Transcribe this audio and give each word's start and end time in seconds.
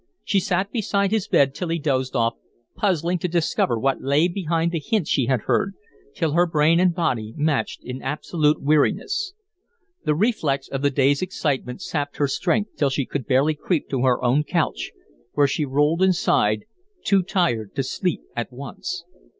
She 0.23 0.39
sat 0.39 0.71
beside 0.71 1.11
his 1.11 1.27
bed 1.27 1.53
till 1.53 1.67
he 1.69 1.77
dozed 1.77 2.15
off, 2.15 2.33
puzzling 2.73 3.19
to 3.19 3.27
discover 3.27 3.77
what 3.77 4.01
lay 4.01 4.27
behind 4.27 4.71
the 4.71 4.79
hints 4.79 5.11
she 5.11 5.27
had 5.27 5.41
heard, 5.41 5.75
till 6.15 6.31
her 6.31 6.47
brain 6.47 6.79
and 6.79 6.95
body 6.95 7.35
matched 7.37 7.83
in 7.83 8.01
absolute 8.01 8.63
weariness. 8.63 9.33
The 10.03 10.15
reflex 10.15 10.67
of 10.67 10.81
the 10.81 10.89
day's 10.89 11.21
excitement 11.21 11.83
sapped 11.83 12.17
her 12.17 12.27
strength 12.27 12.77
till 12.77 12.89
she 12.89 13.05
could 13.05 13.27
barely 13.27 13.53
creep 13.53 13.89
to 13.89 14.01
her 14.01 14.19
own 14.23 14.43
couch, 14.43 14.89
where 15.33 15.45
she 15.45 15.65
rolled 15.65 16.01
and 16.01 16.15
sighed 16.15 16.65
too 17.05 17.21
tired 17.21 17.75
to 17.75 17.83
sleep 17.83 18.21
at 18.35 18.51
once. 18.51 19.03